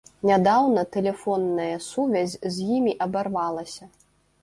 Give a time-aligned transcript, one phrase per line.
[0.27, 3.83] Нядаўна тэлефонная сувязь з імі абарвалася.